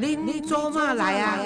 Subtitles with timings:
[0.00, 1.36] 恁恁做嘛来啊？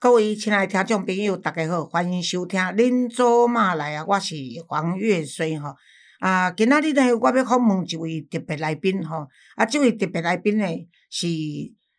[0.00, 4.34] 各位亲爱的听众朋友，大家好，欢迎收听《恁做嘛来啊》，我是
[4.66, 5.76] 黄月水吼。
[6.18, 9.28] 啊，今仔日呢，我要访问一位特别来宾吼。
[9.54, 10.66] 啊，这位特别来宾呢，
[11.08, 11.28] 是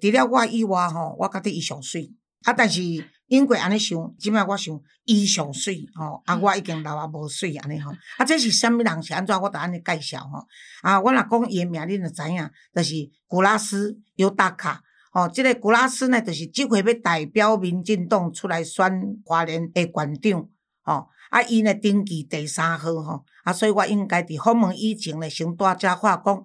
[0.01, 2.11] 除了我以外吼，我觉得伊上水。
[2.43, 2.82] 啊，但是
[3.27, 7.91] 因过安尼想，即摆我想伊上水吼，啊，我已经老啊无水安尼吼。
[8.18, 9.39] 啊，这是啥物人是安怎？
[9.41, 10.45] 我著安尼介绍吼。
[10.81, 12.95] 啊，我若讲伊诶名，恁著知影，就是
[13.27, 14.82] 古拉斯尤达卡。
[15.11, 18.89] 吼，即个古拉斯呢，就是即回要代表民进党出来选
[19.25, 20.47] 华联诶县长。
[20.83, 26.43] 吼，啊，伊呢登记第三号吼，啊，所以我应该伫访问以前呢，先大家话讲。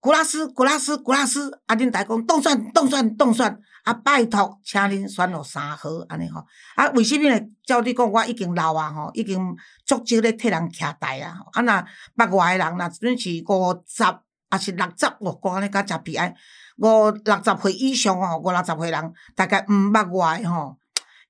[0.00, 1.74] 古拉斯，古拉斯，古拉斯，啊！
[1.74, 3.92] 恁大讲当选，当选，当选，啊！
[3.92, 6.44] 拜托，请恁选落三号，安尼吼。
[6.74, 7.38] 啊，为什么呢？
[7.66, 9.38] 照你讲，我已经老啊，吼，已经
[9.84, 11.36] 足少咧替人徛台啊。
[11.52, 11.84] 啊，若
[12.16, 14.02] 北外诶人，若准是五十，
[14.48, 16.34] 啊是六十，我安尼较食悲哀。
[16.78, 20.78] 五六十岁以上吼，五六十岁人，大概毋捌外吼。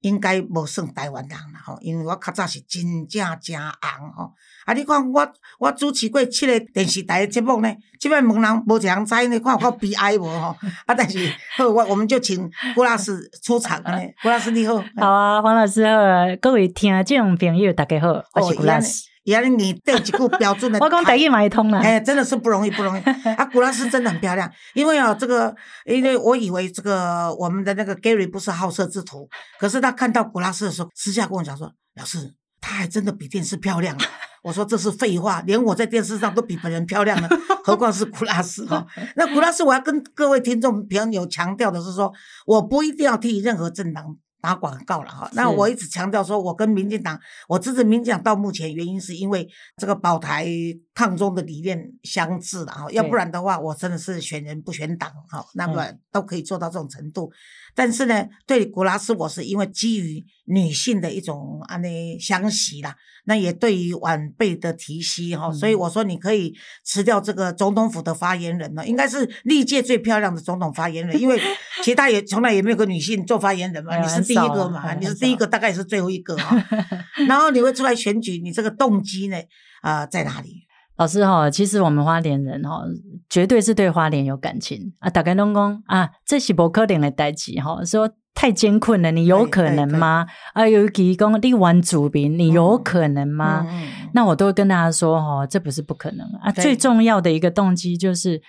[0.04, 4.32] 应该无算台湾人啦吼，因为我较早是真正真红吼。
[4.66, 10.54] 啊，你看我我主持过七个电视台的节目呢，即摆问人无一人知呢，看有够 悲哀无吼。
[10.84, 13.98] 啊，但是好，我我们就请郭老师出场呢。
[14.22, 14.76] 郭老师你好。
[14.96, 19.13] 好啊，黄老师好，各位听众朋友大家好，我是郭老师。
[19.24, 23.00] 原来你对几句标准的， 我讲第一买通了，哎，真的是不容易，不容易。
[23.36, 25.54] 啊，古拉斯真的很漂亮，因为啊，这个，
[25.86, 33.96] 因为我以为这个我们的那个 Gary 不是好色之徒，可是他看到古拉斯的时候，私下跟我讲说，老师，他还真的比电视漂亮。
[34.44, 37.28] 我说这是废话，连我在电视上都比本人漂亮了，
[37.64, 38.86] 何况是古拉斯哈？
[39.16, 42.12] 那古拉斯，我要跟各位听众朋友强调的是说，
[42.44, 44.18] 我不一定要替任何政党。
[44.44, 50.46] 打广告了哈，那我一直强调说，我跟民进党，我支持民进党到目前原因是因为这个保台
[50.92, 57.32] 抗中的理念相似了哈，要不然的话，我真的是选人不选党哈，那么都可以做到这种程度。
[57.74, 71.40] 但是呢，对古拉斯，我是因为基于女性的一种啊，那相惜啦，那也对于晚辈的提携哈，所以我说你可以辞掉这个总统府的发言人了，应该是历届最漂亮的总统发言人，因为
[71.82, 76.56] 其他也从来也没有个女性做发言人嘛， 你是第一个嘛，你是第一个，大概也是最后一个哈。
[77.26, 79.36] 然后你会出来选举，你这个动机呢
[79.80, 80.63] 啊在哪里？
[80.96, 82.82] 老师哈，其实我们花莲人哈，
[83.28, 85.10] 绝对是对花莲有感情啊。
[85.10, 90.26] 大概拢讲啊，这是不可能的代志哈，说太艰困了，你有可能吗？
[90.52, 93.66] 啊，尤其讲你玩主民，你有可能吗？
[94.12, 96.52] 那我都会跟大家说哈，这不是不可能啊。
[96.52, 98.40] 最重要的一个动机就是，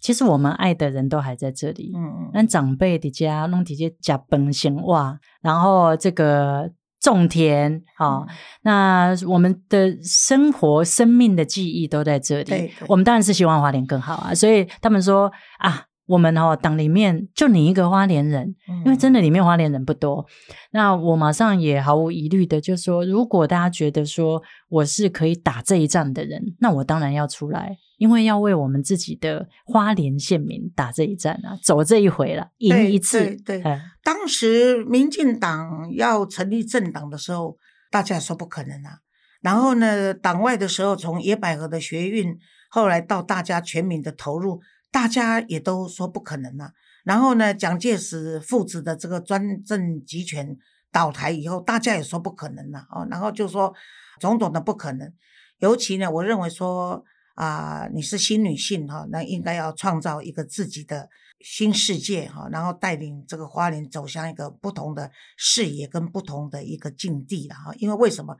[0.00, 1.92] 其实我们爱的人都还在这里。
[1.94, 6.70] 嗯嗯，那长辈的家弄直接加本行哇，然后这个。
[7.00, 8.26] 种田，好，
[8.62, 12.70] 那我们的生活、生命的记忆都在这里。
[12.86, 15.84] 我们当然是希望花莲更好啊，所以他们说啊。
[16.06, 18.52] 我们哦，党里面就你一个花莲人，
[18.84, 20.26] 因为真的里面花莲人不多。
[20.72, 33.36] 那我马上也毫无疑虑的就说，如果大家觉得说我是可以打这一仗的人，那我当然要出来，因为要为我们自己的花莲县民打这一战啊，走这一回了，赢一次。
[33.44, 33.62] 对，
[34.02, 37.58] 当时民进党要成立政党的时候，
[37.90, 39.00] 大家说不可能啊。
[39.42, 42.34] 然后呢，党外的时候，从野百合的学运，
[42.70, 44.62] 后来到大家全民的投入。
[44.90, 46.72] 大家也都说不可能了。
[47.04, 50.56] 然后呢，蒋介石父子的这个专政集权
[50.90, 53.06] 倒台以后，大家也说不可能了哦。
[53.10, 53.72] 然后就说
[54.18, 55.12] 种种的不可能。
[55.58, 57.04] 尤其呢，我认为说
[57.40, 61.08] 啊，你是新女性哈，那应该要创造一个自己的
[61.40, 67.72] 新世界哈，然后带领这个花莲走向一个不同的视野跟不同的一个境地了哈。
[67.78, 68.36] 因为为什么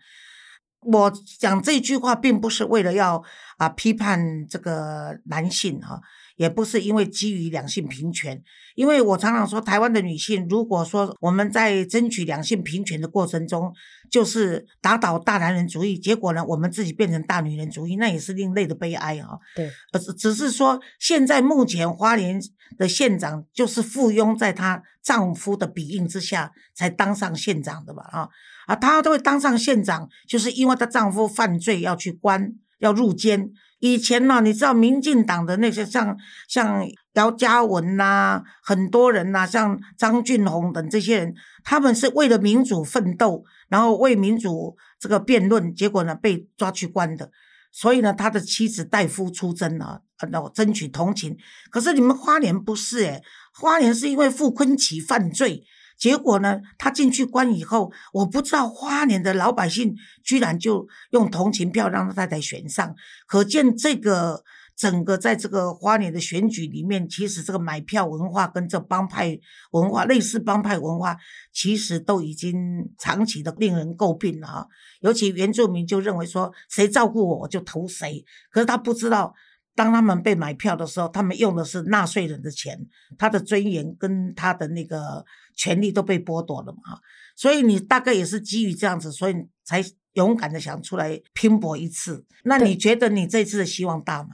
[0.83, 3.25] 我讲这句话，并不是为了要
[3.56, 5.99] 啊批判这个男性哈。
[6.41, 8.43] 也不是因为基于两性平权，
[8.75, 13.70] 因为我常常说，台湾的女性，如果说我们在争取两性平权的过程中，
[14.11, 19.38] 就是打倒大男人主义，结果呢，我们自己变成大女人主义，那也是另类的悲哀哈。
[19.55, 19.70] 对，
[20.00, 22.41] 只只是说，现在目前花莲
[22.79, 28.09] 的县长就是附庸在她丈夫的笔印之下才当上县长的吧？
[28.11, 28.29] 啊
[28.67, 33.50] 啊，她都会当上县长，就是因为她丈夫犯罪要去关，要入监。
[33.81, 36.17] 以前呢，你知道民进党的那些像
[36.49, 41.35] 像姚嘉文呐，很多人呐，像张俊宏等这些人，
[41.65, 47.31] 他们是为了民主奋斗，然后为民主这个辩论，结果呢被抓去关的。
[47.73, 50.00] 所以呢，他的妻子代夫出征啊，
[50.31, 51.37] 那我争取同情。
[51.71, 53.23] 可是你们花莲不是诶，
[53.53, 55.65] 花莲是因为傅昆萁犯罪。
[56.00, 56.61] 结果呢？
[56.79, 59.94] 他进去关以后，我不知道花莲的老百姓
[60.25, 62.94] 居然就用同情票让他太太选上，
[63.26, 64.43] 可见这个
[64.75, 69.38] 整个在这个花莲的选举里面，其实这个买票文化跟这帮派
[69.73, 71.19] 文化类似，帮派文化
[71.52, 74.67] 其实都已经长期的令人诟病了啊。
[75.00, 78.25] 尤其原住民就认为说，谁照顾我，我就投谁。
[78.50, 79.35] 可是他不知道，
[79.81, 82.79] 当他们被买票的时候，他们用的是纳税人的钱，
[83.17, 85.25] 他的尊严跟他的那个
[85.56, 86.99] 权利都被剥夺了嘛。
[87.35, 89.35] 所以你大概也是基于这样子，所以
[89.65, 89.82] 才。
[90.15, 94.31] 勇敢的想出来拼搏一次，那你觉得你这次的希望大吗？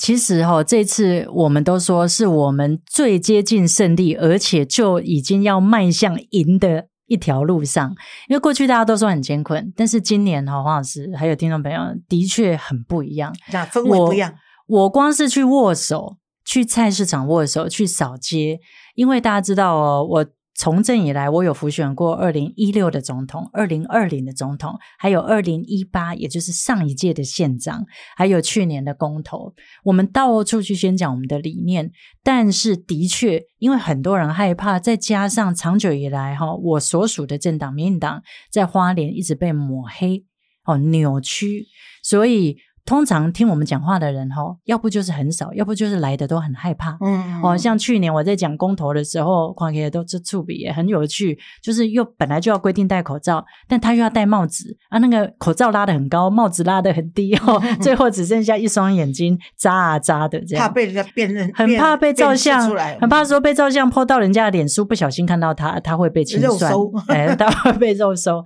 [0.00, 7.90] 其实哈，这次我们都说是我们最接近胜利，而且就已经要迈向赢的一条路上。
[8.28, 14.34] 因为过去大家都说很艰困，但是今年哈，黄老师还有听众朋友的确很不一样，那氛围不一样。
[14.66, 18.60] 我光是去握手，去菜市场握手，去扫街，
[18.94, 20.26] 因为大家知道哦，我。
[20.54, 27.84] 从政以来，我有辅选过二零一六的总统、二零二零的总统，还有二零一八，也就是上一届的县长，
[28.16, 29.54] 还有去年的公投。
[29.84, 31.90] 我们到处去宣讲我们的理念，
[32.22, 40.24] 但是的确，因为很多人害怕，再加上长久以来哈，我所属的政党民进党在花莲一直被抹黑、
[40.64, 41.66] 哦扭曲，
[42.02, 42.58] 所以。
[42.84, 46.98] 通常听我们讲话的人哈，要不就是很少，要不就是来的都很害怕。
[47.00, 60.66] 嗯，哦，像去年我在讲公投的时候，况且都这触笔也很有趣，就是又本来就要规定戴口罩，但他又要戴帽子啊，那个口罩拉的很高，帽子拉的很低哦， 最后只剩下一双眼睛眨啊眨的这样。
[60.66, 62.68] 怕被人家辨认，很怕被照相，
[63.00, 66.72] 很怕说被照相泼到人家的脸书，不小心看到他，他会被清算，
[67.06, 68.44] 哎，他会被肉收。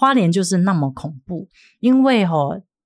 [0.00, 1.48] 花莲就是那么恐怖，
[1.80, 2.34] 因为哈。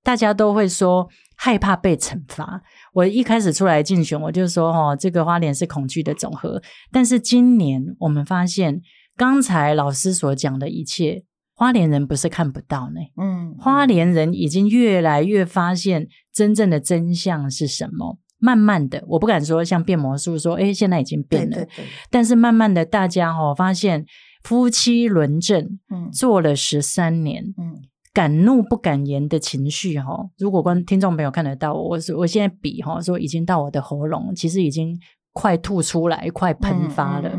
[0.09, 1.07] 大家都会说
[1.37, 2.63] 害怕被惩罚。
[2.95, 8.81] 我一开始出来竞选，我就说：“哦，这个花莲是恐惧的总和。”但是今年我们发现，
[9.19, 11.25] 刚才老师所讲的一切，
[11.55, 13.01] 花莲人不是看不到呢。
[13.21, 18.19] 嗯，花莲人已经越来越发现真正的真相是什么。
[18.39, 21.67] 慢慢的，我不敢说像变魔术，说哎，现在已经变了。
[22.09, 24.07] 但是慢慢的，大家哈发现
[24.43, 27.83] 夫妻轮证，嗯，做了十三年，嗯。
[28.19, 34.99] 敢怒不敢言的情绪，哈，如果观听众朋友看得到，我是我现在比哈说已经到我的喉咙，其实已经
[35.33, 37.31] 快吐出来，快喷发了，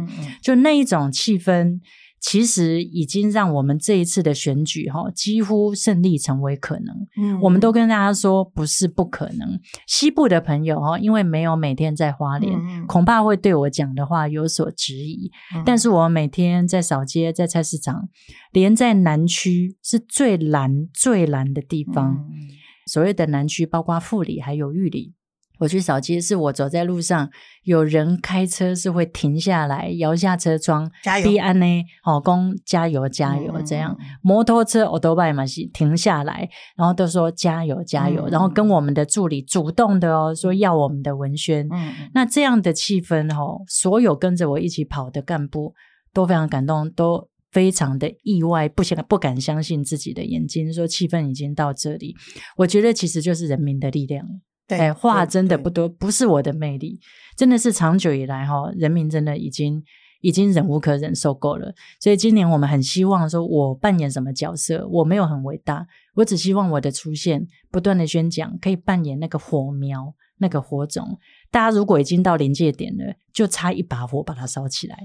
[0.41, 1.81] 就那一种气氛。
[2.21, 6.95] 其实已经让我们这一次的选举哈，几乎胜利成为可能。
[7.17, 9.59] 嗯，我们都跟大家说不是不可能。
[9.87, 15.31] 西部的朋友哈，因为没有每天在花莲，恐怕会对我讲的话有所质疑。
[15.65, 18.09] 但是我每天在扫街，在菜市场，
[18.51, 22.25] 连在南区是最蓝最蓝的地方。
[22.85, 25.13] 所谓的南区，包括富里还有玉里。
[25.59, 27.29] 我去扫街，是我走在路上，
[27.63, 31.65] 有人开车是会停下来，摇下车窗，加油，安呢，
[32.01, 33.95] 好，公加油加油这样。
[34.21, 41.67] 摩托车我都拜嘛是停下来，然后都说加油加油，然后跟我们的助理主动的哦说要我们的文宣。
[41.71, 45.73] 嗯，那这样的气氛哈，所有跟着我一起跑的干部
[46.13, 52.15] 都非常感动，都非常的意外，不想不敢相信自己的眼睛，说气氛已经到这里。
[52.55, 54.25] 我觉得其实就是人民的力量。
[54.69, 56.99] 哎，话真的不多，不是我的魅力，
[57.35, 59.83] 真的是长久以来哈，人民真的已经
[60.21, 61.73] 已经忍无可忍受够了。
[61.99, 64.87] 所以今年我们很希望说，我扮演什么角色？
[64.91, 71.17] 我没有很伟大，我只希望我的出现，不断的宣讲，可以扮演那个火苗，那个火种。
[71.49, 74.95] 大家如果已经到临界点了，就差一把火把它烧起来。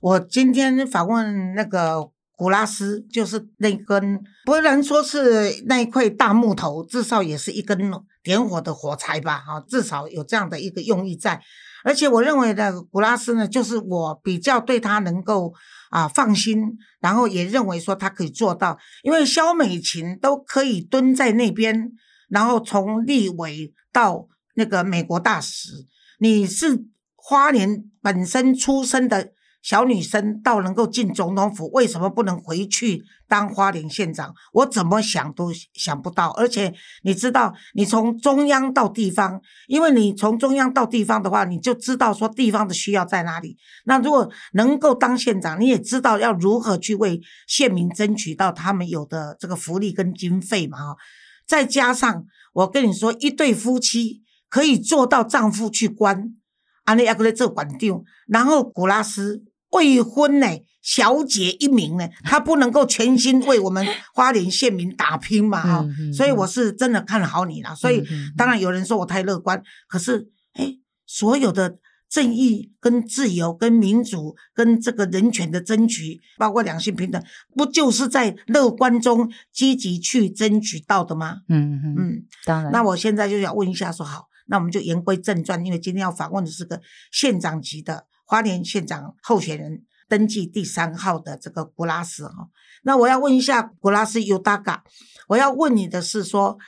[0.00, 2.10] 我今天访问那个。
[2.36, 7.90] 古拉斯就是那根，不能说是那一块大木头，至少也是一根
[8.22, 11.40] 点火的火柴吧，哈，至少有这样的一个用意在。
[11.82, 15.54] 而且我认为的古拉斯呢，就是我比较对他能够
[15.88, 16.60] 啊放心，
[17.00, 21.90] 然后也认为说他可以做到，因为肖美琴都可以蹲在那边，
[22.28, 25.86] 然后从立委到那个美国大使，
[26.18, 29.32] 你是花莲本身出身的。
[29.66, 34.32] 小女生到能够进总统府，为什么不能回去当花莲县长？
[34.52, 36.30] 我怎么想都想不到。
[36.36, 43.56] 而且你知道，你从中央到地方，因为你从中央到地方的话，你就知道说地方的需要在哪里。
[43.86, 50.78] 那如果能够当县长，你也知道要如何去为县民争取到他们有的这个福利跟经费嘛？
[50.78, 50.96] 哈，
[51.44, 56.36] 再加上我跟你说，一对夫妻可以做到丈夫去关，
[56.84, 59.42] 安尼要过来做管长，然后古拉斯。
[59.70, 60.46] 未婚呢，
[60.80, 65.60] 小姐一名呢，她不能够全心为我们花莲县民打拼嘛？
[65.60, 67.74] 哈，所以我是真的看好你了。
[67.74, 68.04] 所以
[68.36, 77.22] 当然有人说我太乐观，可是哎，所有的正义、跟自由、跟民主、跟这个人权的争取，包括两性平等，
[77.56, 81.38] 不就是在乐观中积极去争取到的吗？
[81.48, 82.72] 嗯嗯嗯，当然。
[82.72, 86.80] 那我现在就想问一下，说好，那我们就言归正传，因为今天要访问的是个
[87.10, 92.48] 县长级的花莲县长候选人，登记第三号的这个古拉斯哈。
[92.82, 94.84] 那我要问一下古拉斯尤达嘎，
[95.28, 96.58] 我要问你的是说，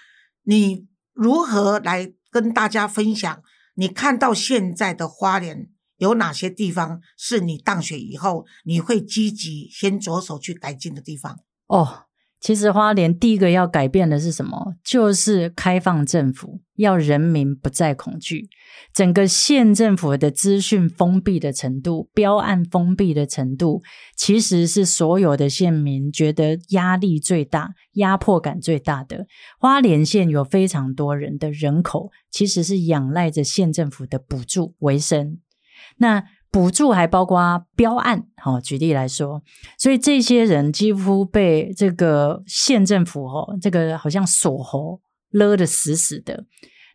[0.44, 3.42] 你如何来跟大家分享？
[3.74, 11.38] 你看到现在的花莲有哪些地方是你当选以后你会积极先着手去改进的地方？
[11.66, 12.07] 哦。
[12.40, 14.74] 其实花莲第一个要改变的是什么？
[14.84, 18.48] 就是开放政府，要人民不再恐惧。
[18.94, 23.82] 整个县政府的资讯封闭的程度、标案封闭的程度，
[24.16, 29.26] 其实是所有的县民觉得压力最大、压迫感最大的。
[29.58, 35.38] 花莲县有非常多人的人口，其实是仰赖着县政府的补助为生。
[35.96, 36.24] 那
[36.58, 39.40] 补助还包括标案，好举例来说，
[39.78, 45.00] 所以这些人几乎被这个县政府哦，这个好像锁喉
[45.30, 46.46] 勒得死死的。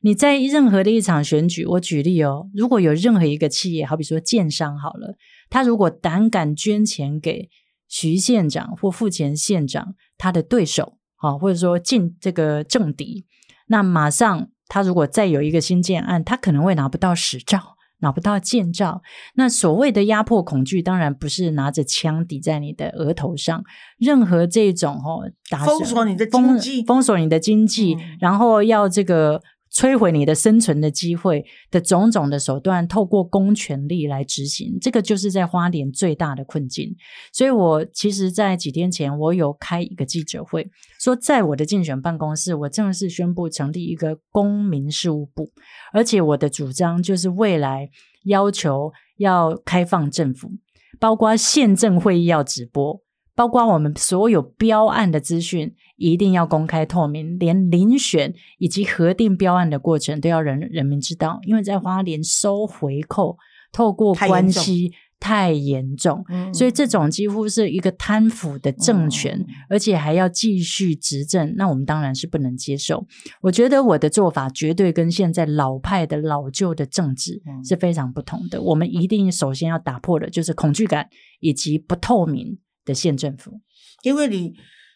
[0.02, 5.16] 你在任何的一场选举，我举例哦，如果有任何一个企业，好比说建商好了，
[5.50, 7.50] 他如果胆敢捐钱给
[7.88, 13.26] 徐县长或副前县长他的对手，好或者说进这个政敌，
[13.68, 17.73] 那马上他如果再有一个新建案，他可能会拿不到实照。
[18.04, 19.02] 拿不到建造，
[19.34, 23.64] 那所谓的压迫恐惧，当然不是拿着枪抵在你的额头上。
[23.98, 25.26] 任何这种哦，
[25.66, 29.42] 封锁你的经济，封锁你的经济，然后要这个。
[29.74, 36.96] 摧毁你的生存的机会的种种的手段，透过公权力来执行，这个就是在花莲最大的困境。
[37.34, 45.50] 所以，我其实，在几天前，我有开一个记者会，说在我的竞选办公室，我正式宣布成立一个公民事务部，
[45.92, 47.90] 而且我的主张就是未来
[48.26, 50.52] 要求要开放政府，
[51.00, 53.03] 包括县政会议要直播。
[53.36, 61.40] 包括我们所有标案的资讯一定要公开透明，连遴选以及核定标案的过程都要人人民知道。
[61.44, 63.38] 因为在花莲收回扣，
[63.72, 66.24] 透过关系太严重，
[66.54, 73.08] 所以这种几乎是一个贪腐的政权，而且还要继续执政，那我们当然是不能接受。
[73.42, 78.62] 我觉得我的做法绝对跟现在老派的老旧的政治是非常不同的。
[78.62, 81.08] 我们一定首先要打破的就是恐惧感
[81.40, 82.60] 以及不透明。
[82.86, 83.60] 的县政府，
[84.02, 84.54] 因为你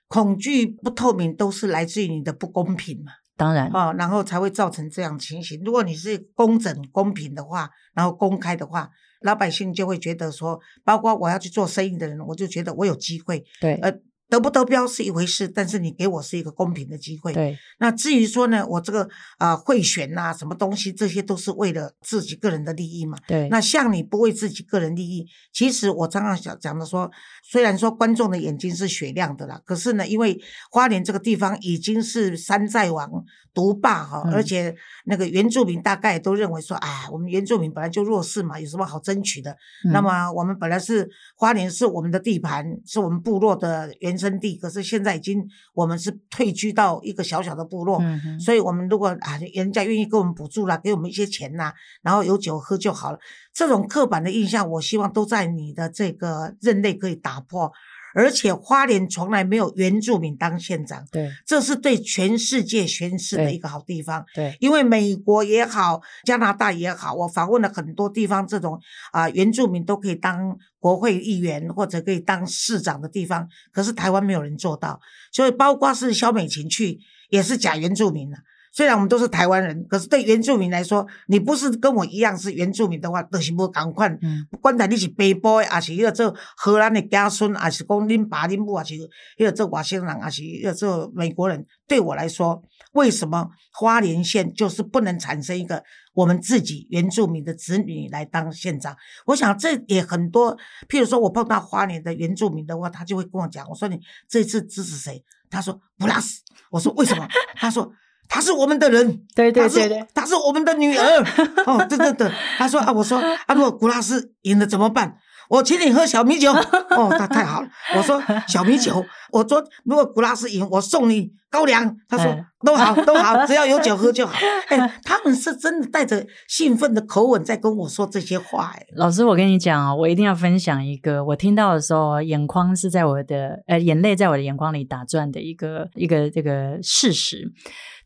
[0.08, 3.12] 恐惧不透明，都是来自于你的不公平嘛。
[3.36, 5.62] 当然啊，然后才会造成这样情形。
[5.63, 8.89] 如果你是公正公平的话，然后公开的话，
[9.22, 13.44] 老百姓就会觉得说，包括我要去做生意的人，我就觉得我有机会。
[13.62, 13.91] 对，呃。
[14.29, 17.34] 得不得标是一回事，但是你给我是一个公平的机会。
[17.34, 19.07] 对，那至于说呢，我这个
[19.38, 23.17] 啊贿选呐，什么东西，这些都是为了自己个人的利益嘛。
[23.27, 27.10] 对，那像你不为自己个人利益，其实我常常讲讲的说，
[27.43, 30.38] 虽然说观众的眼睛是雪亮的啦，可是呢，因为
[30.69, 33.10] 花莲这个地方已经是山寨王
[33.57, 39.55] 独霸哈，而且那个原住民大概都认为说，哎，我们原住民本来就弱势嘛，有什么好争取的？
[39.93, 44.17] 那么我们本来是花莲是我们的地盘，是我们部落的原。
[44.17, 48.01] 生地，可是现在已经我们是退居到一个小小的部落，
[48.39, 51.71] 所以我们如果啊，人家愿意给我们补助啦，给我们一些钱呐，
[52.01, 53.19] 然后有酒喝就好了。
[53.53, 57.71] 这种刻板的印象，我希望都在你的这个任内可以打破。
[58.17, 64.25] 而且花莲从来没有原住民当县长，对，这是对全世界宣示的一个好地方。
[64.33, 68.81] 对，因为美国也好，加拿大也好，我访问了很多地方，这种
[69.12, 75.00] 啊原住民都可以当国会议员或者可以当市长的地方，可是台湾没有人做到，
[75.31, 78.38] 所以包括是萧美琴去也是假原住民了。
[78.77, 84.15] 虽然我们都是台湾人，可是对原住民来说，你不是跟我一样是原住民的话，都是无共款。
[84.51, 88.93] 不管在你是北部的，还是要做荷兰的家孙，还是讲恁爸恁母，还是
[89.39, 98.96] 要做外星人，还是要做美国人，对我来说，为什么花莲县就是不能产生一个我们自己原住民的子女来当县长？
[99.25, 100.55] 我想这也很多。
[100.88, 107.91] 譬如说我碰到花莲的原住民的话，他就会跟我讲：“我说你这次支持谁？”他说：“布拉斯。”我说：“为什么？”他说。
[108.29, 111.25] 她是我们的人，对对对对，她是我们的女儿。
[111.65, 113.17] 哦，对对对，他说啊，我说
[113.48, 115.15] 啊，如果古拉斯赢了怎么办？
[115.50, 116.51] 我请你喝小米酒。
[116.51, 117.69] 哦，他太好了。
[117.96, 121.96] 我说小米酒，我说如果古拉斯赢，我送你高粱。
[122.10, 124.38] 他说都好都好， 只要有酒喝就好。
[124.67, 128.74] 哎，他们是真的带着兴奋的口吻在跟我说这些话。
[128.75, 137.53] 哎，老师，我跟你讲啊，我一定要分享一个我听到的时候，眼眶是在我的呃眼泪在我的眼眶里打转的一个一个这个事实。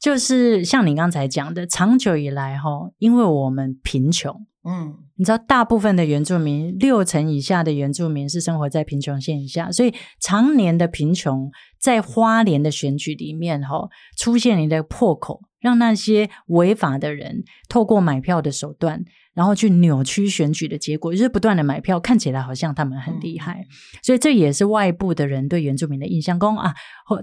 [0.02, 23.66] 就是像你刚才讲的，长久以来哈，因为我们贫穷，嗯，你知道，大部分的原住民，六成以下的原住民是生活在贫穷线以下，所以常年的贫穷，在花莲的选举里面哈，出现一个破口，让那些违法的人透过买票的手段，然后去扭曲选举的结果，就是不断的买票，看起来好像他们很厉害，
[24.04, 26.74] 所以这也是外部的人对原住民的印象，公啊，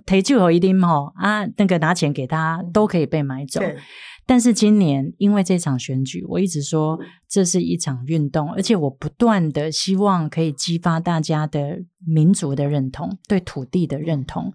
[0.07, 3.61] 提就和一定哈啊，那个拿钱给他都可以被买走。
[4.27, 14.53] 但是今年因为这场选举，我一直说这是一场运动，而且我不断的希望可以激发大家的民族的认同，对土地的认同。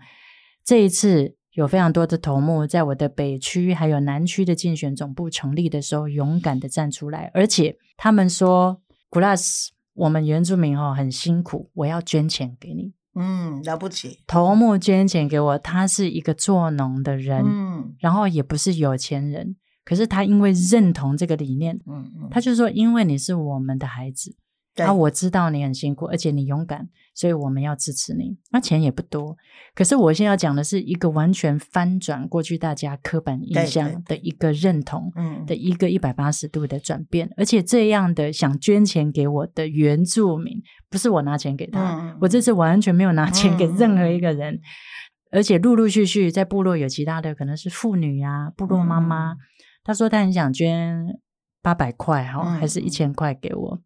[0.64, 8.82] 这一次有非常多的头目在我的北区还有南区的竞选总部成立的时候，勇敢的站出来，而且他们说
[9.12, 14.22] ：“Glass，我们原住民哦很辛苦，我要捐钱给你。”嗯，了不起。
[14.26, 19.56] 头目捐钱给我，他是一个做农的人，嗯，然后也不是有钱人。
[19.86, 24.36] 可是他因为认同这个理念，嗯嗯，他就说：“因为你是我们的孩子，
[24.78, 28.38] 啊，我知道你很辛苦，而且你勇敢，所以我们要支持你。
[28.51, 29.36] 那钱也不多，
[29.75, 37.29] 可是我现在要讲的是一个完全翻转过去大家刻板印象的一个认同，嗯，的一个一百八十度的转变。
[37.38, 44.60] 而且这样的想捐钱给我的原住民，不是我拿钱给他，我这次完全没有拿钱给任何一个人，
[45.32, 49.36] 而且陆陆续续在部落有其他的，可能是妇女呀，部落妈妈。”
[49.86, 51.20] 她说她很想捐
[51.62, 53.82] 八百块哈，还是一千块给我，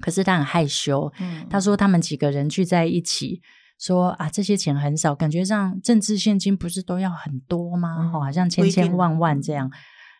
[0.00, 1.12] 可是他很害羞。
[1.20, 3.40] 嗯他说他们几个人聚在一起，
[3.78, 8.10] 说啊这些钱很少，感觉上政治现金不是都要很多吗？
[8.12, 9.70] 好像千千万万这样。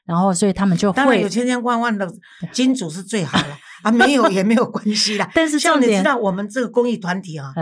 [0.04, 2.06] 然后所以他们就会有千千万万的
[2.52, 5.30] 金主是最好了啊，没有也没有关系啦。
[5.34, 7.52] 但是像你知道我们这个公益团体啊。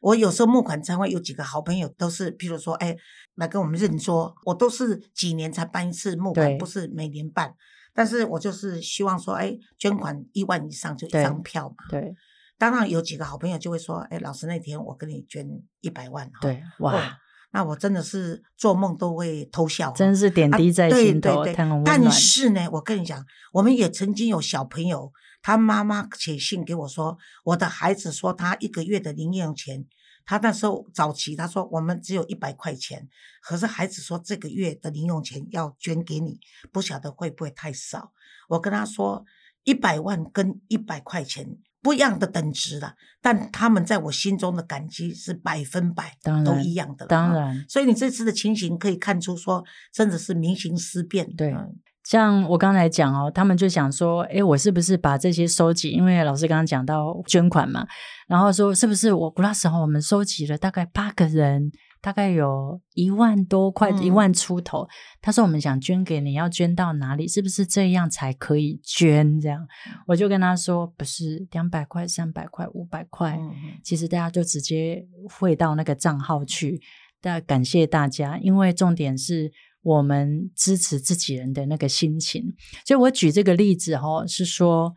[0.00, 2.94] 我有时候募款参会有几个好朋友，都是譬如说，哎，
[3.34, 4.32] 来跟我们认桌。
[4.44, 7.52] 我都是几年才办一次募款，不是每年办。
[7.98, 11.74] 但是我就是希望说，哎，捐款一万以上就一张票嘛。
[11.90, 12.14] 对。
[12.56, 15.44] 当然有几个好朋友就会说，哎，老师那天我跟你捐
[15.80, 16.30] 一百万。
[16.40, 17.18] 对，哇，
[17.50, 19.90] 那我真的是做梦都会偷笑。
[19.90, 21.44] 真是点滴在心头，
[21.84, 25.10] 但是呢，我跟你讲，我们也曾经有小朋友。
[25.40, 29.84] 他妈妈写信给我说：“我的孩子说他一个月的零用钱，
[30.28, 33.08] 他那时候早期他说我们只有一百块钱，
[33.40, 36.38] 可是孩子说这个月的零用钱要捐给你，
[36.70, 38.12] 不晓得会不会太少。”
[38.50, 39.24] 我跟他说
[39.64, 46.14] ：“一百万跟一百块钱不一样的等值的，但他们在我心中的感激是百分百
[46.44, 47.06] 都一样的。
[47.06, 51.34] 当然，所以你这次的情形可以看出，说真的是民心思变。
[51.34, 51.54] 对。”
[52.08, 55.90] 像我刚才讲哦，他们就想说，哎，我是不是把这些收集？
[55.90, 57.86] 因为老师刚刚讲到捐款嘛，
[58.26, 64.88] 然后说是不是我那时候我们收集了大概八个人，大概有一万多块，一万出头。
[65.20, 67.28] 他说我们想捐给你，要捐到哪里？
[67.28, 69.38] 是不是这样才可以捐？
[69.38, 69.68] 这样
[70.06, 73.38] 我就跟他说，不是两百块、三百块、五百块，
[73.84, 75.06] 其实大家就直接
[75.38, 76.80] 汇到那个账号去。
[77.20, 79.52] 大感谢大家，因为重点是。
[79.88, 84.94] 我们支持自己人的那个心情，所以我举这个例子哈，是说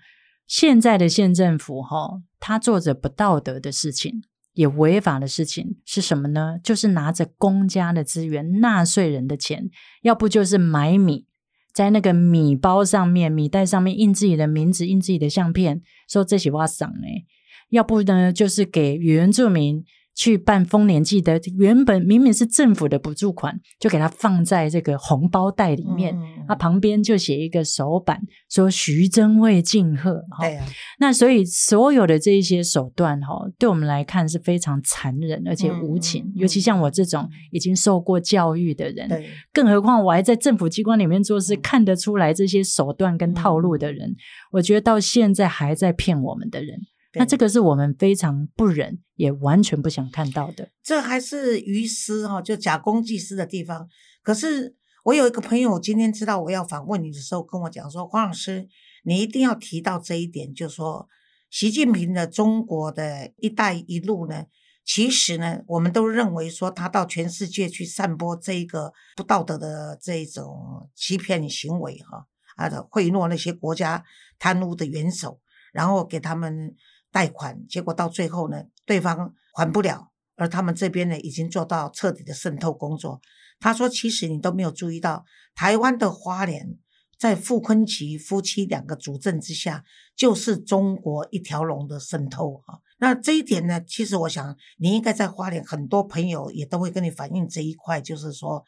[0.47, 4.21] 现在的县政府哈，他做着不道德的事情，
[4.53, 6.57] 也违法的事情是什么呢？
[6.61, 9.69] 就是拿着公家的资源、纳税人的钱，
[10.01, 11.25] 要不就是买米，
[11.73, 17.23] 在那个米包上面、米袋上面印自己的名字、印自己的相片，说这些话赏哎；
[17.69, 19.85] 要不呢，就是给原住民。
[20.13, 26.15] 去办丰年祭的，原本明明是政府的补助款，就给他放在这个红包袋里面，
[26.47, 30.21] 他旁边就写一个手板，说徐祯为敬贺。
[30.39, 30.65] 对啊，
[30.99, 36.31] 那所以所有的这一些手段哈，对我们来看是非常残忍而且无情。
[36.35, 39.09] 尤其像我这种已经受过教育的人，
[39.53, 44.15] 更何况我还在政府机关里面做事，看得出来这些手段跟套路的人，
[44.51, 46.81] 我觉得到现在还在骗我们的人。
[47.13, 50.69] 那这个是我们非常不忍，也完全不想看到的。
[50.81, 53.89] 这还是于私哈，就假公济私的地方。
[54.23, 58.69] 可是我有一个朋友，今天知道我要访问你的时候，跟我讲说：“黄老师，
[59.03, 61.09] 你一定要提到这一点，就说
[61.49, 64.45] 习近平的中国的一带一路呢，
[64.85, 74.05] 其实呢，我们都认为说他到全世界去散播这一个不道德的这种欺骗行为哈，啊的贿赂那些国家
[74.39, 75.41] 贪污的元首，
[75.73, 76.73] 然后给他们。”
[77.11, 83.21] 贷款，结果到最后呢，对方还不了，而他们这边呢，已经做到彻底的渗透工作。
[83.59, 86.77] 他说：“其实你都没有注意到，台湾的花莲
[87.19, 89.83] 在傅昆奇夫妻两个主政之下，
[90.15, 92.79] 就是中国一条龙的渗透啊。
[92.97, 98.65] 那这一点呢，其实我想你应该在花莲，很多朋友也都会跟你反映这一块，就是说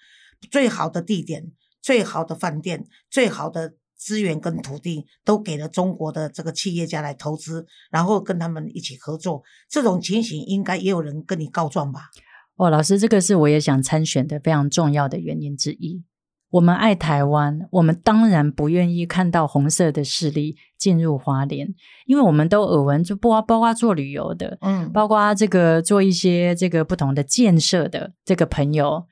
[0.51, 1.51] 最好的地点、
[1.81, 12.09] 最好的饭店、最好的。”资源跟土地都给了中国的这个企业家来投资，然后跟他们一起合作，这种情形应该也有人跟你告状吧？
[12.57, 16.03] 哦，老师，这个是我也想参选的非常重要的原因之一。
[16.49, 21.73] 我们爱台湾，我们当然不愿意看到红色的势力进入花莲，
[22.05, 29.07] 因为我们都耳闻，就包包括做旅游的，嗯，包括这个做一些这个不同的建设的这个朋友，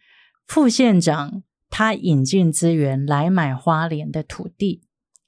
[0.45, 4.83] 副县长他引进资源来买花莲的土地。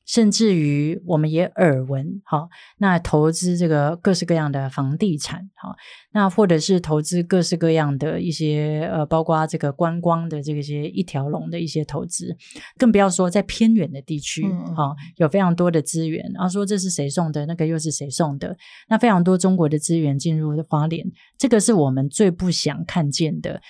[0.06, 5.74] 甚至于我们也耳闻，好，那投资这个各式各样的房地产，好，
[6.12, 12.36] 那或者是投资各式各样的一些呃，包括这个观光的这些一条龙的一些投资，
[12.78, 18.58] 更不要说在偏远的地区，好，有非常多的资源，然后说这是谁送的，那个又是谁送的，
[18.90, 23.62] 那非常多中国的资源进入花莲，这个是我们最不想看见的。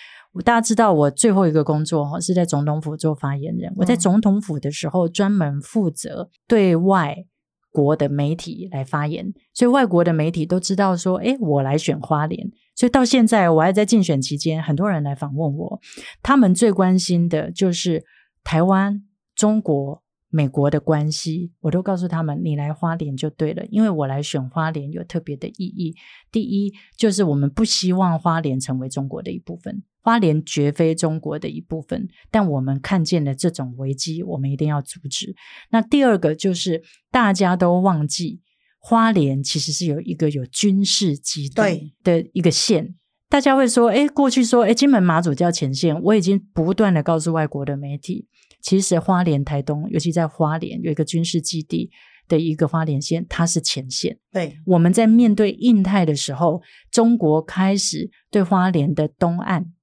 [0.42, 3.74] 大家知道我最后一个工作哈是在总统府做发言人。
[3.78, 7.26] 我在总统府的时候，专门负责对外
[7.72, 12.52] 国的媒体来发言，所以外国的媒体都知道说，哎，我来选花莲。
[12.76, 15.80] 所以到现在，我还在竞选期间，很多人来访问我，
[16.22, 18.04] 他们最关心的就是
[18.44, 19.04] 台湾、
[19.36, 20.03] 中国、
[20.34, 21.52] 美国的关系。
[21.62, 25.96] 我都告诉他们，你来花莲就对了，因为我来选花莲有特别的意义。
[26.32, 29.84] 第一，就是我们不希望花莲成为中国的一部分。
[30.02, 35.36] 花莲绝非中国的一部分，但我们看见了这种危机，我们一定要阻止。
[35.70, 38.42] 那第二个就是大家都忘记，
[38.80, 42.96] 花莲其实是有一个有军事基地的一个县。
[43.30, 48.28] 大家会说，哎，过去说，哎，金门马祖叫前线，我已经不断的告诉外国的媒体，
[48.64, 51.92] 其实花莲台东，尤其在花莲有一个军事基地
[52.28, 54.18] 的一个花莲县，它是前线。
[54.32, 59.74] 对，我们在面对印太的时候，中国开始对花莲的东岸。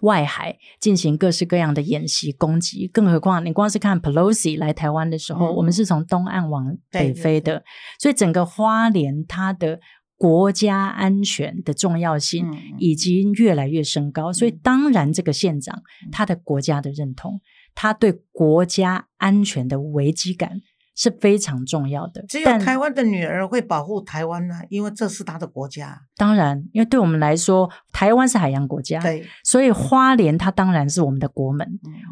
[0.00, 7.62] 外海进行各式各样的演习攻击，更何况你光是看 Pelosi 来台湾的时候，我们是从东岸往北飞的，
[8.00, 9.78] 所以整个花莲它的
[10.16, 12.46] 国家安全的重要性
[12.78, 14.32] 已经越来越升高。
[14.32, 17.38] 所以当然，这个县长他的国家的认同，
[17.74, 20.60] 他对国家安全的危机感。
[20.94, 22.22] 是非常重要的。
[22.28, 25.98] 只有台湾的女儿会保护台湾呢，因为这是她的国家。
[26.18, 31.66] 当然，因为对我们来说，台湾是海洋国家，对，所以花莲它当然是我们的国门。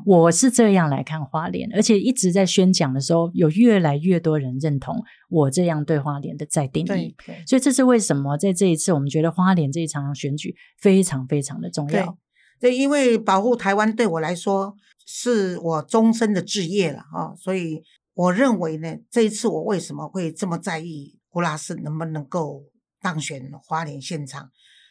[0.06, 4.96] 我是这样来看花莲，而且一直在宣讲的时候，有越来越多人认同
[5.28, 7.14] 我这样对花莲的再定义。
[7.46, 12.16] 所以这是为什么在这一次，我们觉得花莲这一场选举非常非常的重要。
[12.58, 14.74] 对，因为保护台湾对我来说
[15.12, 17.82] 是我终身的志业了啊，所以。
[18.12, 22.64] 我认为呢，这一次我为什么会这么在意古拉斯能不能够
[23.00, 24.50] 当选花莲县长？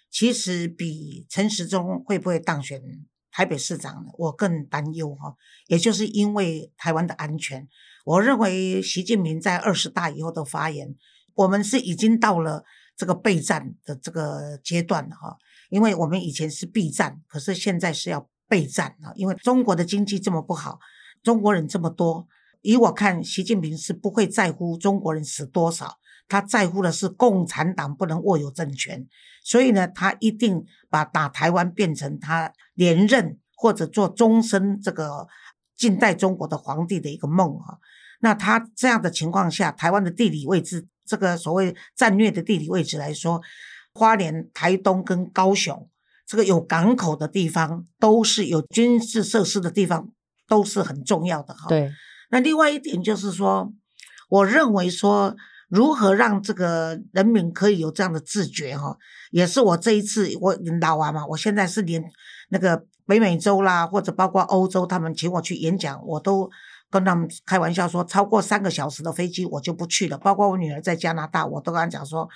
[0.10, 2.82] 其实比陈时中会不会当选
[3.30, 5.36] 台北市长呢，我更担忧哈。
[5.68, 7.68] 也就是因为台湾的安全，
[8.06, 10.96] 我认为习近平在二十大以后的发言，
[11.36, 12.64] 我们是已经到了
[12.98, 15.38] 这个备战的这个阶段了哈。
[15.70, 19.14] 因为我们以前是避战，可是现在是要备战啊。
[19.16, 20.80] 因为中国的经济这么不好，
[21.24, 22.28] 中国人这么多。
[22.62, 29.08] 以我看，习近平是不会在乎中国人死多少，他在乎的是共产党不能握有政权。
[29.42, 35.26] 所以呢，他一定把打台湾变成他连任或者做终身这个
[35.78, 37.78] 近代中国的皇帝的一个梦啊。
[38.20, 43.42] 那他这样的情况下，台湾的地理位置，这个所谓战略的地理位置来说，
[43.94, 45.90] 花莲、台东跟高雄
[46.30, 50.10] 这个有港口的地方，都是有军事设施的地方，
[50.48, 51.68] 都是很重要的哈。
[51.68, 51.92] 对。
[52.30, 53.74] 那另外一点就是说，
[54.30, 55.36] 我认为说，
[55.70, 58.96] 如何让这个人民可以有这样的自觉哈，
[59.32, 62.04] 也是我这一次我老完嘛，我现在是连
[62.50, 66.48] 那个北美洲啦，或者包括欧洲，他们请我去演讲，我都
[66.92, 70.16] 跟他们开玩笑说，超过三个小时的飞机我就不去了。
[70.16, 72.30] 包括我女儿在加拿大，我都跟她讲说。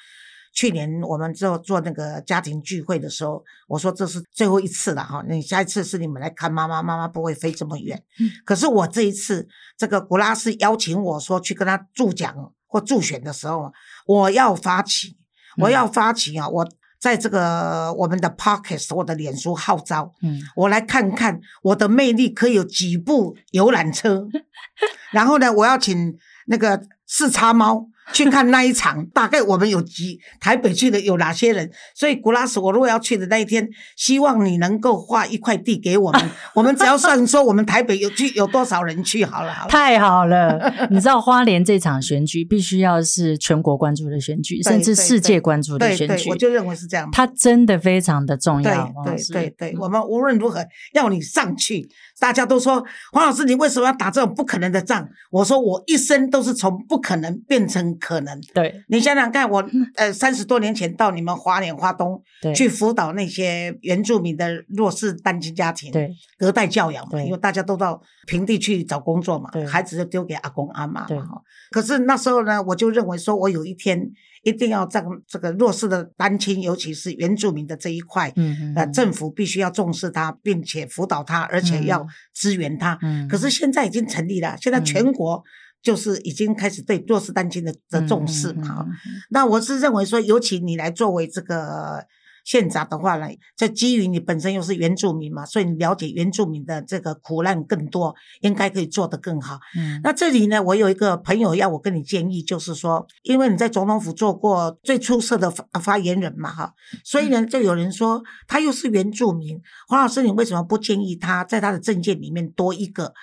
[0.54, 8.02] 去年我们做做那个家庭聚会的时候，我说这是最后一次了哈，你下一次是你们来看妈妈，妈妈不会飞这么远。
[8.46, 13.74] 可是我这一次，这个古拉斯邀请我说去跟他助讲或助选的时候，
[14.06, 15.18] 我要发起，
[15.58, 16.48] 我要发起啊！
[16.48, 24.28] 我在这个我们的 p o c k e t 我的脸书号召，嗯，我来看看我的魅力可以有几部游览车，
[25.12, 27.88] 然后呢，我要请那个四叉猫。
[28.12, 31.70] 去看那一场，大概我们有几台北去的有哪些人？
[31.96, 39.54] 所以古拉斯，我如果要去的那一天，希望你能够划一块地给我们， 我们只要算说我们台北有去有多少人去好了。
[39.70, 47.10] 太好了，你知道花莲这场选举必须要是全国关注的选举，甚至世界关注的选举，我就认为是这样。
[47.12, 48.92] 它真的非常的重要。
[49.06, 51.88] 对对对，我们无论如何要你上去。
[52.23, 52.81] 大家都说
[53.12, 55.05] 黄老师，你为什么要打这种不可能的仗？
[55.29, 57.83] 我说我一生都是从不可能变成。
[57.99, 58.39] 可能。
[58.53, 59.63] 对你想想看，我
[59.95, 62.21] 呃三十多年前到你们花莲花东
[62.55, 71.07] 去辅导那些原住民的弱势单亲家庭，对隔代教养嘛，因为大家都到平地去找工作嘛，孩子就丢给阿公阿妈嘛。
[71.07, 73.99] 哈可是那时候呢，我就认为说，我有一天
[74.43, 78.32] 一定要让这个弱势的单亲，尤其是原住民的这一块，
[78.75, 82.08] 呃，政府必须要重视他，并且辅导他，而且要嗯。
[82.34, 82.99] 支援他。
[83.01, 83.27] 嗯。
[83.27, 84.86] 可是现在已经成立了，现在嗯。
[84.86, 85.43] 全国
[85.82, 88.67] 就是已经开始对弱势单亲的的重视嘛。
[88.67, 89.12] 哈嗯嗯嗯。
[89.29, 92.06] 那我是认为说，尤其你来作为这个
[92.43, 99.60] 县长的话呢，这基于你本身又是原住民嘛，所以你了解原住民的这个苦难更多，应该可以做得更好。
[99.77, 113.13] 嗯那这里呢，我有一个朋友要我跟你建议，就是说，因为你在总统府做过最出色的发发言人嘛，哈，所以呢，就有人说他又是原住民，黄老师，你为什么不建议他在他的证件里面多一个？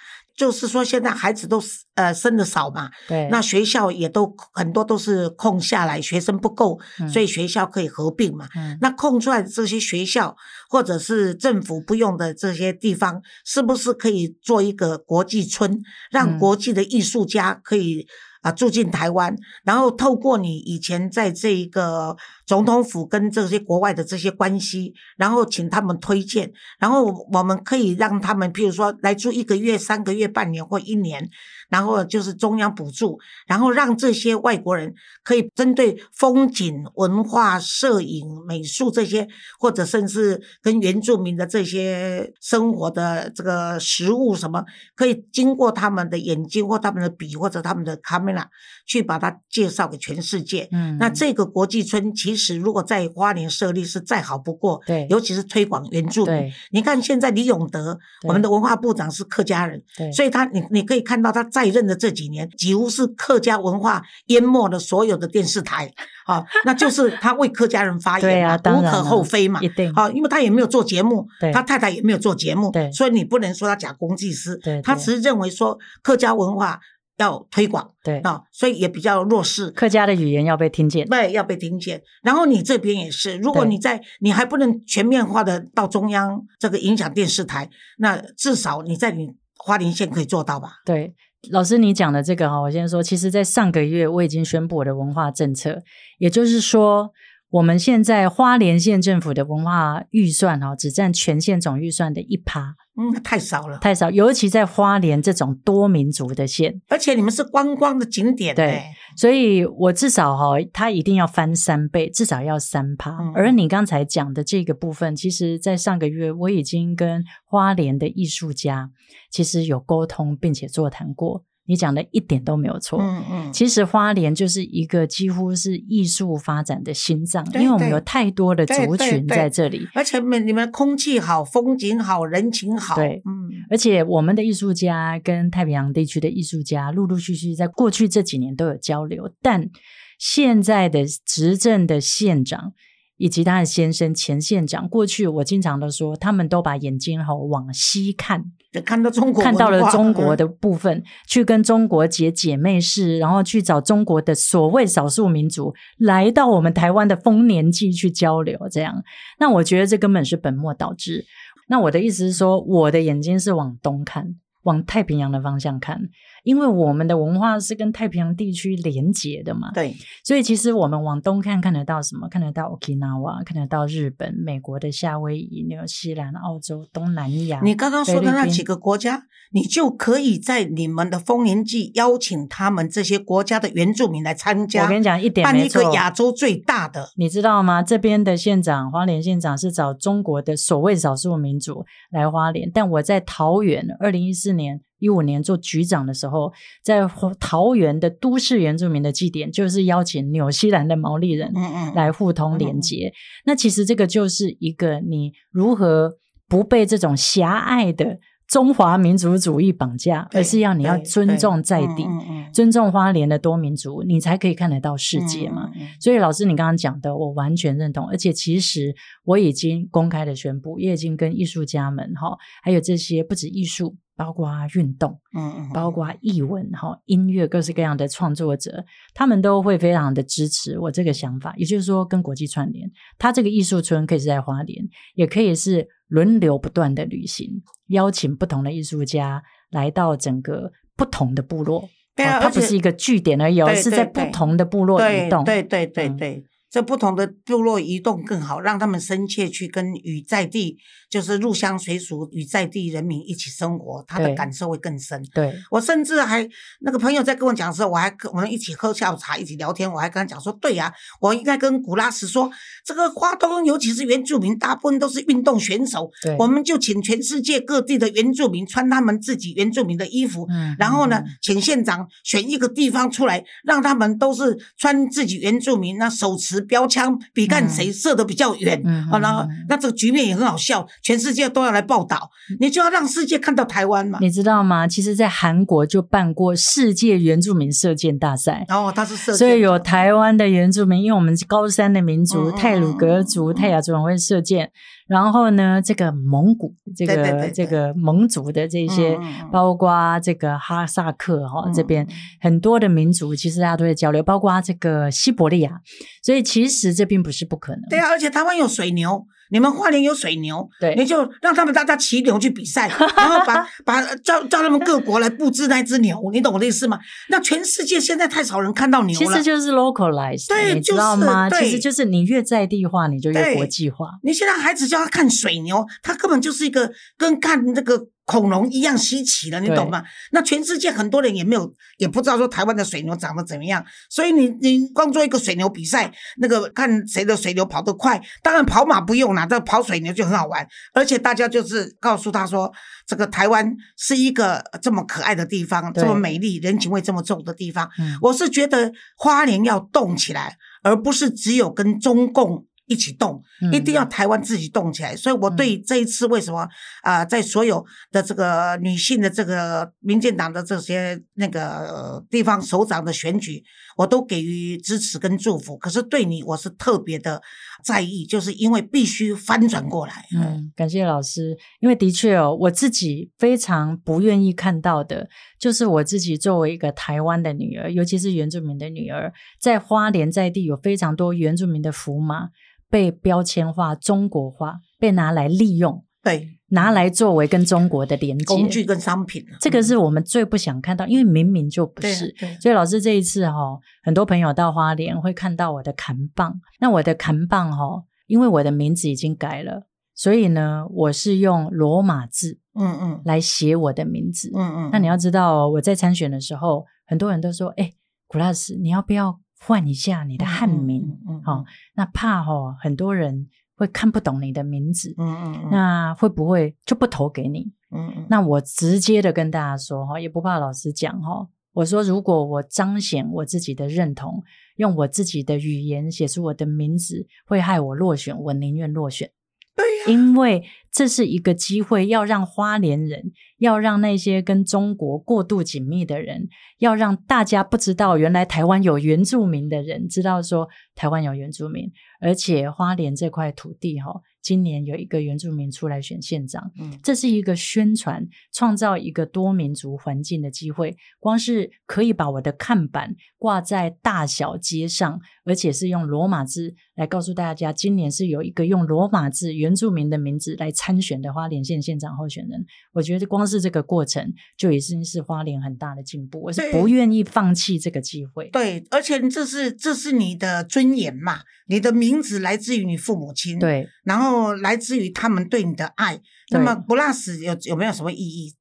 [0.40, 1.62] 就是说，现在孩子都
[1.96, 8.48] 呃生的少嘛，对，那学校也都很多都是空下来，学生不够，嗯所以学校可以合并嘛。
[8.56, 10.34] 嗯那空出来的这些学校，
[10.70, 15.78] 或者是政府不用的这些地方，是不是可以做一个国际村，
[16.10, 18.06] 让嗯国际的艺术家可以
[18.40, 31.28] 啊住进台湾，然后透过你以前在这一个总统府跟这些国外的这些关系，然后请他们推荐，然后我们可以让他们，譬如说来住一个月、三个月、半年或一年，
[31.68, 44.64] 然后就是中央补助，然后让这些外国人可以针对风景、文化、摄影、美术这些，或者甚至跟原住民的这些生活的这个食物什么，
[44.96, 47.96] 可以经过他们的眼睛或他们的笔或者他们的
[48.32, 48.44] camera
[48.86, 50.68] 去把它介绍给全世界。
[50.72, 56.52] 嗯那这个国际村其实如果在花莲设立是再好不过，对尤其是推广原住民对。
[56.70, 65.90] 你看现在李永德，我们的文化部长是客家人，对所以他你你可以看到他在任的这几年，几乎是客家文化淹没了所有的电视台，
[66.26, 69.68] 啊，那就是他为客家人发对言嘛，无可厚非嘛一。
[69.68, 76.80] 定好，因为他也没有做节目对，他太太也没有做节目对，所以你不能说他假公济私，对他只是认为说客家文化
[77.20, 79.70] 要推广对啊，所以也比较弱势。
[79.70, 82.02] 客家的语言要被听见，对，要被听见。
[82.22, 90.80] 然后你这边也是，如果你在，你还不能全面化的到中央这个影响电视台，那至少你在你花莲县可以做到吧？
[90.84, 91.14] 对。
[91.52, 95.82] 老师，你讲的这个哈，我先说，其实，在上个月我已经宣布我的文化政策，
[96.18, 97.10] 也就是说，
[97.50, 103.78] 我们现在花莲县政府的文化预算哈，只占全县总预算的一趴，嗯，太少了。
[103.78, 108.84] 太少，尤其在花莲这种多民族的县，而且你们是观光的景点、对欸，
[109.16, 113.10] 所以我至少哈，它一定要翻三倍，至少要三趴。
[113.10, 118.90] 嗯而你刚才讲的这个部分，其实在上个月我已经跟花莲的艺术家
[119.30, 121.44] 其实有沟通，并且座谈过。
[121.70, 122.98] 你讲的一点都没有错。
[123.00, 129.86] 嗯嗯，其实花莲就是一个几乎是艺术发展的心脏，因为我们有太多的族群在这里。
[129.94, 139.70] 而且你们你们空气好，风景好，人情好，对嗯，而且我们的艺术家跟太平洋地区的艺术家陆陆续续在过去这几年都有交流，但
[140.18, 142.72] 现在的执政的县长
[143.16, 148.48] 以及他的先生前县长，过去我经常都说，他们都把眼睛哈往西看，就
[148.84, 159.02] 看到中国看到了中国的部分，去跟中国结姐妹市，然后去找中国的所谓少数民族来到我们台湾的丰年祭去交流，这样，
[159.40, 161.24] 那我觉得这根本是本末倒置。
[161.68, 166.00] 那我的意思是说，我的眼睛是往东看，往太平洋的方向看，
[166.44, 169.70] 因为我们的文化是跟太平洋地区连结的嘛。
[169.72, 172.28] 对，所以其实我们往东看，看得到什么？
[172.28, 177.60] 看得到 Okinawa，看得到日本、美国的夏威夷、纽西兰、澳洲、东南亚。
[177.62, 185.82] 你刚刚说的那几个国家，你就可以在你们的丰年祭邀请他们这些国家的原住民来参加，我跟你讲，一点办没错。
[185.82, 187.82] 一个亚洲最大的，你知道吗？
[187.82, 196.52] 这边的县长，花莲县长是找中国的所谓少数民族来花莲，但我在桃园，二零一四年、一五年做局长的时候，
[196.84, 197.00] 在
[197.40, 201.52] 桃园的都市原住民的祭典，就是邀请纽西兰的毛利人
[201.94, 203.12] 来互通连接。
[203.44, 206.14] 那其实这个就是一个你如何
[206.48, 208.18] 不被这种狭隘的
[208.50, 212.04] 中华民族主义绑架，而是要你要尊重在地，
[212.52, 215.70] 尊重花莲的多民族，你才可以看得到世界嘛。
[216.00, 218.08] 所以老师，你刚刚讲的，我完全认同。
[218.08, 218.92] 而且其实
[219.24, 228.84] 我已经公开的宣布，也已经跟艺术家们哈，还有这些不止艺术，包括运动，嗯嗯，包括艺文哈、音乐各式各样的创作者，
[229.14, 231.54] 他们都会非常的支持我这个想法。
[231.56, 241.88] 也就是说，跟国际串联，它这个艺术村可以是在花莲，也可以是轮流不断的旅行，邀请不同的艺术家来到整个不同的部落。
[242.14, 245.44] 对啊，哦它不是一个据点而已哦，对是在不同的部落移动。
[245.44, 250.78] 对对对对，这不同的部落移动更好，让他们深切去跟与在地，
[251.10, 255.20] 就是入乡随俗，与在地人民一起生活，他的感受会更深。
[255.34, 256.48] 对我甚至还
[256.80, 262.48] 那个朋友在跟我讲的时候，我还跟我们一起喝下午茶，一起聊天，我还跟他讲说，对呀、我应该跟古拉斯说，
[262.84, 278.82] 这个花东尤其是原住民，大部分都是运动选手，对，我们就请全世界各地的原住民穿他们自己原住民的衣服，嗯然后呢嗯，请县长选一个地方出来，让他们都是穿自己原住民，那手持标枪，比干谁射得比较远。
[279.10, 284.18] 然后那这个局面也很好笑，全世界都要来报道，你就要让世界看到台湾嘛。
[284.20, 284.86] 你知道吗？
[284.86, 288.64] 其实，在韩国就办过世界原住民射箭大赛。
[288.68, 294.70] 然后他是射箭，所以有台湾的原住民，因为我们是高山的民族，泰鲁格族、泰雅族很会射箭。
[295.10, 299.18] 然后呢，这个蒙古，这个这个蒙族的这些，
[299.50, 302.08] 包括这个哈萨克哈、嗯这边嗯
[302.40, 305.80] 很多的民族，其实大家都在交流，包括这个西伯利亚。
[306.22, 307.82] 所以其实这并不是不可能。
[307.90, 316.98] 对啊，而且台湾有水牛，你们花莲有水牛，对你就让他们大家骑牛去比赛，然后把 把叫叫他们各国来布置那只牛，你懂我的意思吗？
[317.28, 319.26] 那全世界现在太少人看到牛了。
[319.26, 321.48] 其实就是 localized，对你知道吗？
[321.50, 324.06] 就是对其实就是你越在地化，你就越国际化。
[324.22, 330.04] 你现在孩子叫他看水牛，他根本就是一个跟看那个恐龙一样稀奇的，你懂吗？
[330.30, 342.72] 那全世界很多人也没有，也不知道说台湾的水牛长得怎么样，所以你你光做一个水牛比赛，那个看谁的水牛跑得快，当然跑马不用啦，这跑水牛就很好玩，而且大家就是告诉他说，
[343.04, 346.04] 这个台湾是一个这么可爱的地方，对。
[346.04, 348.16] 这么美丽，人情味这么重的地方，嗯。
[348.22, 355.14] 我是觉得花莲要动起来，而不是只有跟中共一起动，嗯一定要台湾自己动起来。
[355.16, 356.68] 所以我对这一次为什么
[357.02, 363.62] 啊、在所有的这个女性的这个民进党的这些那个、呃地方首长的选举，
[363.96, 365.76] 我都给予支持跟祝福。
[365.78, 367.40] 可是对你，我是特别的
[367.84, 370.26] 在意，就是因为必须翻转过来。
[370.34, 382.48] 嗯嗯，感谢老师，因为的确哦，我自己非常不愿意看到的，就是我自己作为一个台湾的女儿，尤其是原住民的女儿，在花莲在地有非常多原住民的符码
[382.90, 392.34] 被标签化、中国化，被拿来利用，对，拿来作为跟中国的连接工具跟商品，这个是我们最不想看到，因为明明就不是。
[392.60, 396.60] 所以老师这一次哈、很多朋友到花莲会看到我的砍棒。
[396.80, 404.50] 那我的砍棒哈、因为我的名字已经改了，所以呢，我是用罗马字嗯嗯来写我的名字。
[404.54, 404.90] 嗯嗯。
[404.92, 407.92] 那你要知道哦，我在参选的时候，很多人都说：“哎，
[408.26, 413.46] 古拉斯，你要不要换一下你的汉名？”嗯嗯好、那怕哦、很多人
[413.76, 417.72] 会看不懂你的名字，嗯嗯嗯那会不会就不投给你？
[417.90, 421.48] 嗯嗯那我直接的跟大家说哈，也不怕老师讲哈。
[421.72, 424.42] 我说，如果我彰显我自己的认同，
[424.76, 429.30] 用我自己的语言写出我的名字，会害我落选，我宁愿落选。
[429.76, 450.96] 对、因为这是一个机会，要让花莲人，要让那些跟中国过度紧密的人，要让大家不知道原来台湾有原住民的人，知道说台湾有原住民，而且花莲这块土地哈、今年有一个原住民出来选县长，嗯这是一个宣传，创造一个多民族环境的机会。
[451.18, 462.64] 光是可以把我的看板挂在大小街上，而且是用罗马字来告诉大家，今年是有一个用罗马字原住民的名字来参选的花莲县县长候选人。
[462.92, 468.48] 我觉得光是这个过程就已经是花莲很大的进步，我是不愿意放弃这个机会。
[468.50, 476.20] 对，而且这是这是你的尊严嘛，你的名字来自于你父母亲，，对，然后来自于他们对你的爱。
[476.52, 478.54] 那么 glass 有有没有什么意义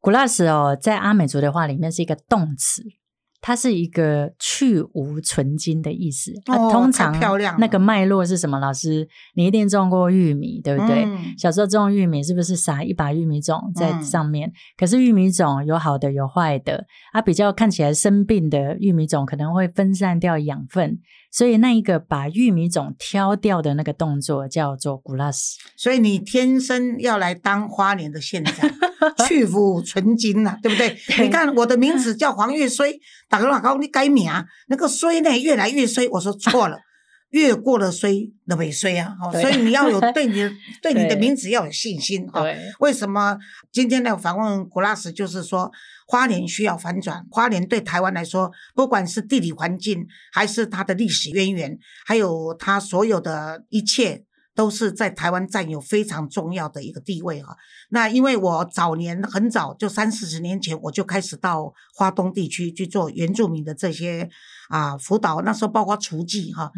[0.00, 2.82] ？glass 哦，在阿美族的话里面是一个动词，
[3.40, 6.32] 它是一个去无存精的意思。
[6.46, 7.18] 那哦通常
[7.58, 8.58] 那个脉络是什么？
[8.58, 11.04] 老师，你一定种过玉米，对不对？
[11.04, 14.52] 嗯小时候种玉米是不是撒一把玉米种在嗯上面？
[14.76, 20.98] 可是玉米种有好的有坏的，啊，比较看起来生病的玉米种可能会分散掉养分，
[21.32, 25.54] 所以那一个把玉米种挑掉的那个动作叫做 glass。
[25.76, 28.68] 所以你天生要来当花莲的县长，
[29.26, 30.96] 去腐存精呐、对不对？
[31.18, 32.92] 你看我的名字叫黄月衰，
[33.28, 36.78] 打个老高你改名啊，那个衰呢越来越衰，我说错了。
[37.30, 42.42] 越过了衰的尾衰啊，哦，所以你要有对你的 对你的名字要有信心哦。
[42.42, 43.38] 对，为什么
[43.70, 45.70] 今天的访问古拉斯就是说，
[46.08, 47.24] 花莲需要反转。
[47.30, 54.24] 花莲对台湾来说，不管是地理环境，还是它的历史渊源，还有它所有的一切，
[54.60, 57.56] 都是在台湾占有非常重要的一个地位哈。
[57.88, 64.28] 那因为我早年很早就三四十年前我就开始到花东地区去做原住民的这些
[64.68, 66.70] 啊辅导，那时候包括厨技哈。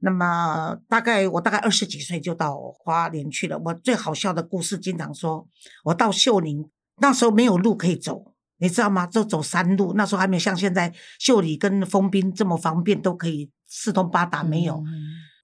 [0.00, 3.56] 那么大概我大概二十几岁就到花莲去了。
[3.64, 5.46] 我最好笑的故事经常说，
[5.84, 6.68] 我到秀林
[7.00, 9.06] 那时候没有路可以走，你知道吗？
[9.06, 14.42] 就走山路，那时候还没有像现在秀里跟丰滨这么方便，都可以四通八达。
[14.42, 14.82] 没有，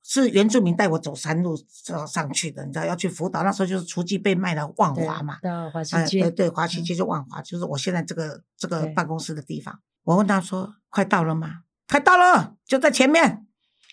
[0.08, 3.42] 是原住民带我走山路上上去的，你知道要去辅导。
[3.42, 9.80] 那时候就是厨具被卖到万华嘛，到华西街，对对，华西街就万华，就是我现在这个这个办公室的地方。
[10.04, 13.44] 我问他说：“快到了吗？”“快到了，就在前面。”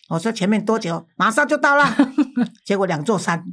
[0.09, 1.07] 我说前面多久？
[1.16, 1.84] 马上就到了。
[2.64, 3.43] 结果两座山。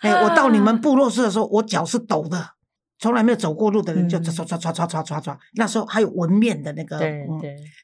[0.00, 2.55] 哎，我到你们部落市的时候，我脚是抖的。
[2.98, 6.98] 从来没有走过路的人就唰唰唰唰唰唰唰，那时候还有纹面的那个，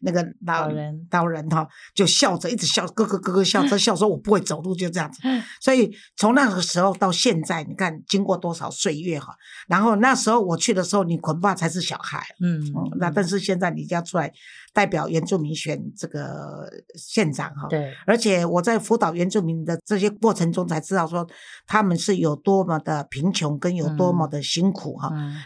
[0.00, 5.20] 那个老人老人哈，就笑着一直笑，咯咯咯咯笑，着笑说我不会走路，就这样子。
[5.60, 9.34] 所以从那个时候到现在，你看经过多少岁月哈。
[9.68, 12.58] 然后那时候我去的时候，你恐怕才是小孩，嗯，
[12.98, 14.32] 那但是现在你家出来
[14.72, 21.28] 代表原住民选这个县长哈，对，而且我在辅导原住民的这些过程中才知道说
[21.66, 24.96] 他们是有多么的贫穷跟有多么的辛苦。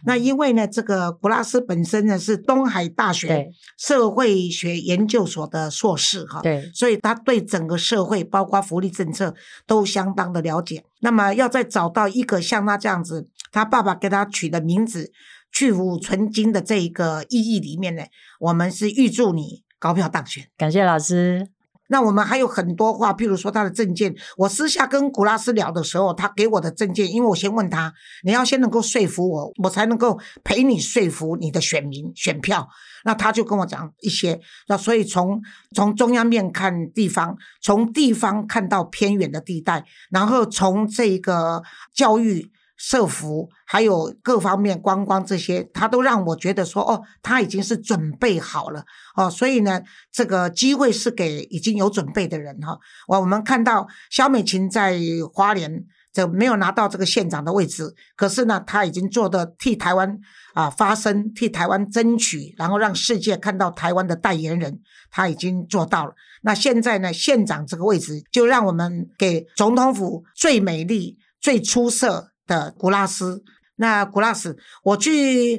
[0.04, 3.48] 那因为呢，这个古拉斯本身呢是东海大学
[3.78, 9.34] 社会学研究所的硕士哈，对，所以他对整个社会包括福利政策
[9.66, 10.84] 都相当的了解。
[11.00, 15.12] 那么要再找到一个像他这样子，他爸爸给他取的名字
[15.52, 18.02] “去芜存菁”的这一个意义里面呢，
[18.40, 20.48] 我们是预祝你高票当选。
[20.56, 21.55] 感谢老师。
[21.88, 27.92] 那我们还有很多话，譬如说他的证件，我私下跟古拉斯聊的时候，他给我的证件，因为我先问他，
[28.24, 32.68] 你要先能够说服我，我才能够陪你说服你的选民选票。
[33.04, 35.40] 那他就跟我讲一些，那所以从
[35.74, 41.62] 从中央面看地方，从地方看到偏远的地带，然后从这个
[41.94, 42.50] 教育。
[42.76, 48.84] 社服还有各方面观光这些，他都让我觉得说，哦，他已经是准备好了
[49.16, 49.80] 哦，所以呢，
[50.12, 52.78] 这个机会是给已经有准备的人哈。
[53.08, 54.98] 我我们看到肖美琴在
[55.32, 60.18] 花莲就没有拿到这个县长的位置，可是呢，他已经做的替台湾
[60.52, 66.14] 啊发声，替台湾争取，然后让世界看到台湾的代言人，他已经做到了。
[66.42, 72.32] 那现在呢，县长这个位置就让我们给总统府最美丽、最出色。
[72.46, 73.42] 的古拉斯，
[73.76, 75.58] 那古拉斯，我去，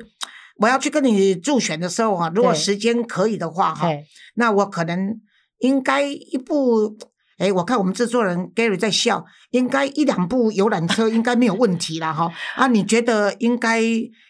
[0.57, 3.89] 我要去跟你助选的时候啊，如果时间可以的话哈，
[4.35, 5.19] 那我可能
[5.59, 6.97] 应该一部，
[7.37, 12.31] 哎，我看我们制作人 Gary 在笑，应该一两部游览车应该没有问题了哈。
[12.55, 13.81] 啊，你觉得应该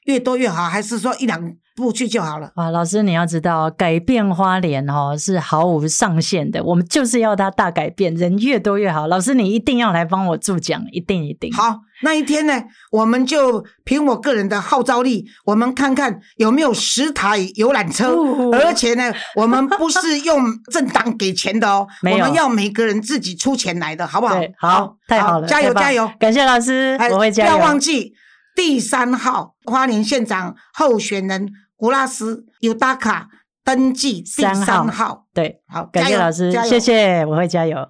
[0.05, 1.55] 越多越好，还是说一两？
[1.78, 2.71] 不去就好了啊！
[2.71, 6.63] 老师，你要知道，改变花莲哦是毫无上限的。
[6.63, 9.05] 我们就是要它大改变，人越多越好。
[9.05, 11.53] 老师，你一定要来帮我助讲，一定一定。
[11.53, 18.11] 好，那一天呢，我们就凭我个人的号召力，我们看看有没有十台游览车，
[18.53, 24.36] 而且呢，我们不是用政党给钱的哦， 我们要每个人自己出钱来的，好不好？
[24.57, 26.11] 好，太好了，加油加油！
[26.19, 27.51] 感谢老师，我会加油。
[27.51, 28.13] 不要忘记
[28.55, 31.47] 第三号花莲县长候选人。
[31.78, 33.30] 古拉斯有打卡
[33.63, 37.89] 登记第三号，对，好，感谢老师，谢谢，我会加油。